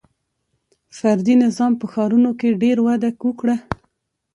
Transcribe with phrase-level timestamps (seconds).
[0.97, 3.55] •فردي نظام په ښارونو کې ډېر وده وکړه.